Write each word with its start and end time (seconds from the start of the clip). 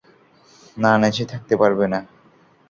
না 0.77 0.91
নেচে 1.01 1.23
থাকতে 1.31 1.53
পারবে 1.61 1.85
না। 1.93 1.99